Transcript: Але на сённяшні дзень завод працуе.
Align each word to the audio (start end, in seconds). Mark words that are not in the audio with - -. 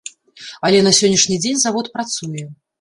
Але 0.69 0.79
на 0.87 0.93
сённяшні 1.01 1.39
дзень 1.45 1.61
завод 1.67 1.93
працуе. 1.99 2.43